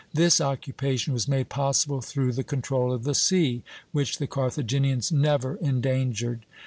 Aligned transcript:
This 0.15 0.41
occupation 0.41 1.13
was 1.13 1.27
made 1.27 1.49
possible 1.49 2.01
through 2.01 2.31
the 2.31 2.43
control 2.43 2.91
of 2.91 3.03
the 3.03 3.13
sea, 3.13 3.61
which 3.91 4.17
the 4.17 4.25
Carthaginians 4.25 5.11
never 5.11 5.57
endangered. 5.57 6.43